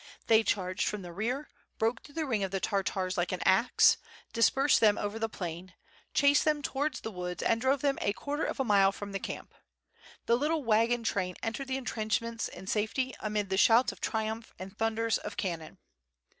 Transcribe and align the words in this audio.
They 0.25 0.41
charged 0.41 0.87
from 0.87 1.03
the 1.03 1.13
rear, 1.13 1.47
broke 1.77 2.01
through 2.01 2.15
the 2.15 2.25
ring 2.25 2.43
of 2.43 2.59
Tartars 2.59 3.19
like 3.19 3.31
an 3.31 3.43
axe, 3.45 3.97
dis 4.33 4.49
persed 4.49 4.79
them 4.79 4.97
over 4.97 5.19
the 5.19 5.29
plain, 5.29 5.75
chased 6.15 6.43
them 6.43 6.63
towards 6.63 7.01
the 7.01 7.11
woods 7.11 7.43
and 7.43 7.61
drove 7.61 7.81
them 7.81 7.99
a 8.01 8.11
quarter 8.11 8.43
of 8.43 8.59
a 8.59 8.63
mile 8.63 8.91
from 8.91 9.11
the 9.11 9.19
camp. 9.19 9.53
The 10.25 10.37
little 10.37 10.63
wagon 10.63 11.03
train 11.03 11.35
entered 11.43 11.67
the 11.67 11.77
entrenchments 11.77 12.47
in 12.47 12.65
safety 12.65 13.13
amid 13.19 13.49
the 13.51 13.57
shouts 13.57 13.91
of 13.91 14.01
triumph 14.01 14.55
and 14.57 14.75
thunders 14.75 15.19
of 15.19 15.37
cannon. 15.37 15.77